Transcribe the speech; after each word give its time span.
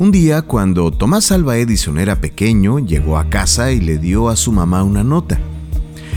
Un 0.00 0.12
día, 0.12 0.40
cuando 0.40 0.90
Tomás 0.90 1.30
Alba 1.30 1.58
Edison 1.58 1.98
era 1.98 2.22
pequeño, 2.22 2.78
llegó 2.78 3.18
a 3.18 3.28
casa 3.28 3.72
y 3.72 3.80
le 3.80 3.98
dio 3.98 4.30
a 4.30 4.36
su 4.36 4.50
mamá 4.52 4.82
una 4.82 5.04
nota. 5.04 5.38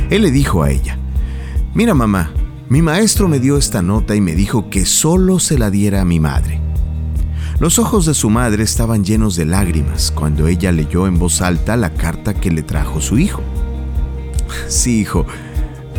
Él 0.10 0.22
le 0.22 0.32
dijo 0.32 0.64
a 0.64 0.72
ella, 0.72 0.98
Mira 1.74 1.94
mamá, 1.94 2.32
mi 2.70 2.82
maestro 2.82 3.28
me 3.28 3.40
dio 3.40 3.58
esta 3.58 3.82
nota 3.82 4.16
y 4.16 4.22
me 4.22 4.34
dijo 4.34 4.70
que 4.70 4.86
solo 4.86 5.40
se 5.40 5.58
la 5.58 5.70
diera 5.70 6.00
a 6.00 6.06
mi 6.06 6.22
madre. 6.22 6.62
Los 7.60 7.78
ojos 7.78 8.06
de 8.06 8.14
su 8.14 8.30
madre 8.30 8.64
estaban 8.64 9.04
llenos 9.04 9.36
de 9.36 9.46
lágrimas 9.46 10.12
cuando 10.12 10.48
ella 10.48 10.72
leyó 10.72 11.08
en 11.08 11.20
voz 11.20 11.42
alta 11.42 11.76
la 11.76 11.94
carta 11.94 12.34
que 12.34 12.52
le 12.52 12.64
trajo 12.64 13.02
su 13.02 13.20
hijo. 13.20 13.42
Sí, 14.70 15.02
hijo, 15.02 15.26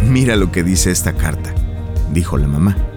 mira 0.08 0.36
lo 0.36 0.50
que 0.50 0.62
dice 0.62 0.90
esta 0.90 1.12
carta, 1.12 1.54
dijo 2.14 2.38
la 2.38 2.48
mamá. 2.48 2.91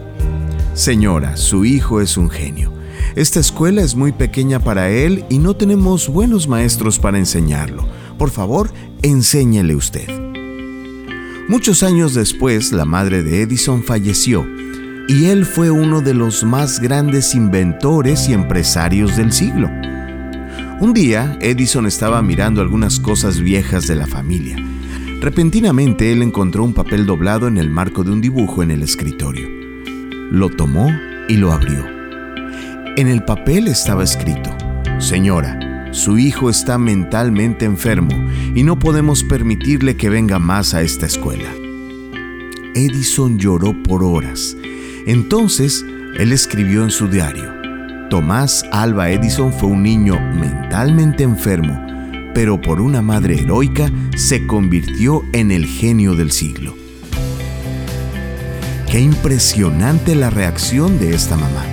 Señora, 0.75 1.37
su 1.37 1.63
hijo 1.63 2.01
es 2.01 2.17
un 2.17 2.29
genio. 2.29 2.69
Esta 3.15 3.39
escuela 3.39 3.81
es 3.81 3.95
muy 3.95 4.11
pequeña 4.11 4.59
para 4.59 4.89
él 4.89 5.23
y 5.29 5.37
no 5.39 5.55
tenemos 5.55 6.09
buenos 6.09 6.49
maestros 6.49 6.99
para 6.99 7.17
enseñarlo. 7.17 7.87
Por 8.17 8.29
favor, 8.29 8.73
enséñele 9.01 9.73
usted. 9.73 10.09
Muchos 11.47 11.81
años 11.81 12.13
después, 12.13 12.73
la 12.73 12.83
madre 12.83 13.23
de 13.23 13.43
Edison 13.43 13.83
falleció 13.83 14.45
y 15.07 15.27
él 15.27 15.45
fue 15.45 15.71
uno 15.71 16.01
de 16.01 16.13
los 16.13 16.43
más 16.43 16.81
grandes 16.81 17.35
inventores 17.35 18.27
y 18.27 18.33
empresarios 18.33 19.15
del 19.15 19.31
siglo. 19.31 19.69
Un 20.81 20.91
día, 20.93 21.37
Edison 21.39 21.85
estaba 21.85 22.21
mirando 22.21 22.59
algunas 22.59 22.99
cosas 22.99 23.39
viejas 23.39 23.87
de 23.87 23.95
la 23.95 24.07
familia. 24.07 24.57
Repentinamente, 25.21 26.11
él 26.11 26.21
encontró 26.21 26.65
un 26.65 26.73
papel 26.73 27.05
doblado 27.05 27.47
en 27.47 27.57
el 27.57 27.69
marco 27.69 28.03
de 28.03 28.11
un 28.11 28.19
dibujo 28.19 28.61
en 28.61 28.71
el 28.71 28.83
escritorio. 28.83 29.54
Lo 30.31 30.49
tomó 30.49 30.91
y 31.27 31.37
lo 31.37 31.51
abrió. 31.51 31.85
En 32.97 33.07
el 33.07 33.23
papel 33.23 33.67
estaba 33.67 34.03
escrito, 34.03 34.55
Señora, 34.99 35.91
su 35.91 36.17
hijo 36.17 36.49
está 36.49 36.77
mentalmente 36.77 37.65
enfermo 37.65 38.13
y 38.53 38.63
no 38.63 38.79
podemos 38.79 39.23
permitirle 39.23 39.95
que 39.95 40.09
venga 40.09 40.39
más 40.39 40.73
a 40.73 40.81
esta 40.81 41.05
escuela. 41.05 41.49
Edison 42.73 43.39
lloró 43.39 43.73
por 43.83 44.03
horas. 44.03 44.57
Entonces, 45.07 45.85
él 46.17 46.31
escribió 46.31 46.83
en 46.83 46.91
su 46.91 47.07
diario, 47.07 47.53
Tomás 48.09 48.63
Alba 48.71 49.09
Edison 49.09 49.51
fue 49.51 49.69
un 49.69 49.83
niño 49.83 50.19
mentalmente 50.33 51.23
enfermo, 51.23 51.85
pero 52.33 52.61
por 52.61 52.81
una 52.81 53.01
madre 53.01 53.39
heroica 53.39 53.89
se 54.15 54.45
convirtió 54.47 55.23
en 55.33 55.51
el 55.51 55.65
genio 55.65 56.15
del 56.15 56.31
siglo. 56.31 56.84
Qué 58.95 59.01
impresionante 59.01 60.15
la 60.15 60.29
reacción 60.29 60.97
de 60.99 61.13
esta 61.13 61.35
mamá 61.35 61.65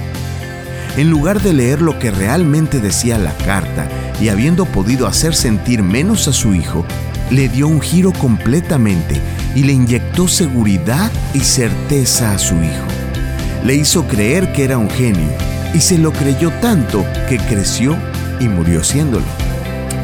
en 0.96 1.08
lugar 1.08 1.40
de 1.40 1.52
leer 1.52 1.80
lo 1.80 1.96
que 2.00 2.10
realmente 2.10 2.80
decía 2.80 3.16
la 3.16 3.32
carta 3.36 3.86
y 4.20 4.28
habiendo 4.28 4.64
podido 4.64 5.06
hacer 5.06 5.32
sentir 5.32 5.84
menos 5.84 6.26
a 6.26 6.32
su 6.32 6.52
hijo, 6.52 6.84
le 7.30 7.48
dio 7.48 7.68
un 7.68 7.80
giro 7.80 8.12
completamente 8.12 9.20
y 9.54 9.62
le 9.62 9.72
inyectó 9.72 10.26
seguridad 10.26 11.12
y 11.32 11.38
certeza 11.38 12.32
a 12.32 12.38
su 12.40 12.56
hijo. 12.56 12.86
Le 13.64 13.76
hizo 13.76 14.08
creer 14.08 14.52
que 14.52 14.64
era 14.64 14.76
un 14.76 14.90
genio 14.90 15.30
y 15.74 15.78
se 15.80 15.98
lo 15.98 16.12
creyó 16.12 16.50
tanto 16.60 17.06
que 17.28 17.38
creció 17.38 17.96
y 18.40 18.48
murió 18.48 18.82
siéndolo. 18.82 19.26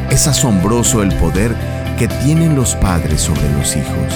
Es 0.08 0.28
asombroso 0.28 1.03
el 1.03 1.12
poder 1.16 1.53
que 1.98 2.06
tienen 2.06 2.55
los 2.55 2.77
padres 2.77 3.22
sobre 3.22 3.53
los 3.55 3.75
hijos. 3.75 4.14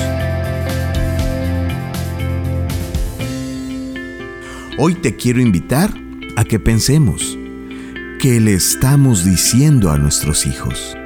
Hoy 4.85 4.97
te 4.97 5.15
quiero 5.15 5.41
invitar 5.41 5.95
a 6.35 6.43
que 6.43 6.59
pensemos 6.59 7.39
qué 8.21 8.41
le 8.41 8.55
estamos 8.55 9.25
diciendo 9.25 9.93
a 9.93 9.97
nuestros 9.97 10.45
hijos. 10.45 10.97